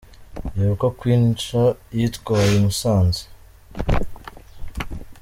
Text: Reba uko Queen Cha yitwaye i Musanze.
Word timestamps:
Reba 0.55 0.71
uko 0.75 0.87
Queen 0.97 1.23
Cha 1.43 1.63
yitwaye 1.97 2.51
i 2.57 2.61
Musanze. 2.63 3.23